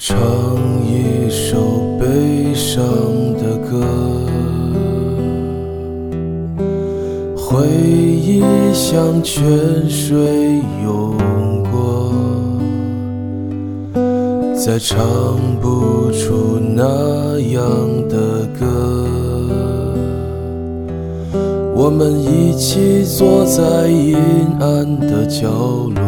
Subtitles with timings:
[0.00, 0.16] 唱
[0.86, 2.84] 一首悲伤
[3.34, 3.84] 的歌，
[7.36, 8.40] 回忆
[8.72, 11.16] 像泉水涌
[11.72, 12.12] 过，
[14.54, 14.96] 再唱
[15.60, 17.68] 不出那样
[18.08, 19.04] 的歌。
[21.74, 24.16] 我们一起坐在阴
[24.60, 26.07] 暗的角落。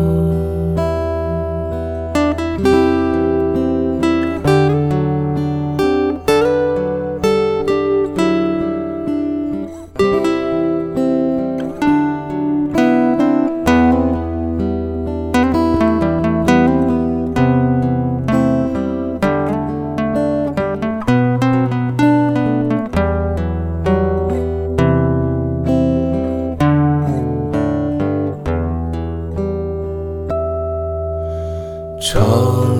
[32.13, 32.21] 唱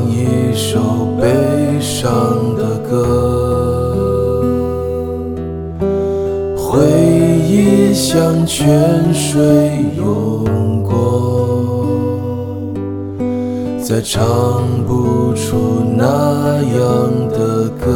[0.10, 0.78] 一首
[1.18, 2.12] 悲伤
[2.58, 2.98] 的歌，
[6.58, 6.82] 回
[7.48, 9.39] 忆像泉水
[9.95, 12.73] 涌过，
[13.82, 14.22] 再唱
[14.86, 17.88] 不出那样的歌。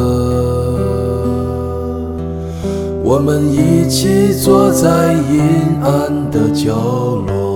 [3.04, 5.42] 我们一起坐在阴
[5.82, 6.72] 暗的角
[7.26, 7.55] 落。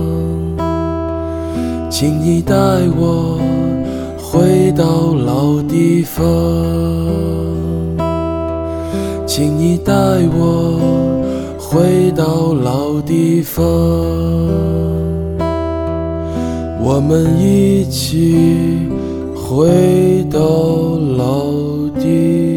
[1.91, 2.55] 请你带
[2.97, 3.37] 我
[4.17, 6.23] 回到老地方，
[9.27, 9.93] 请你带
[10.33, 10.79] 我
[11.59, 13.61] 回到老地方，
[16.81, 18.87] 我们一起
[19.35, 20.39] 回到
[21.17, 21.43] 老
[21.99, 22.50] 地。